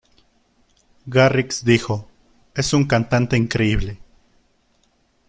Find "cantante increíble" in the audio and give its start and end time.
2.87-3.99